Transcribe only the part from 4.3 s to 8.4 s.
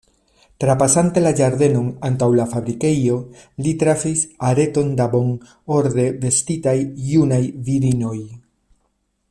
areton da bonorde vestitaj junaj virinoj.